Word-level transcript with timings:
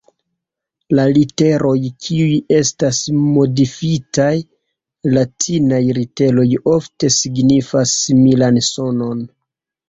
La 0.99 1.03
literoj 1.15 1.73
kiuj 2.05 2.37
estas 2.59 3.01
modifitaj 3.25 4.29
latinaj 5.17 5.81
literoj 5.99 6.47
ofte 6.73 7.11
signifas 7.19 7.95
similan 8.07 8.59
sonon. 8.71 9.23